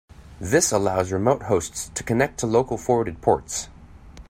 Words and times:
This 0.39 0.71
allows 0.71 1.11
remote 1.11 1.43
hosts 1.43 1.89
to 1.93 2.01
connect 2.03 2.39
to 2.39 2.47
local 2.47 2.75
forwarded 2.75 3.21
ports. 3.21 3.67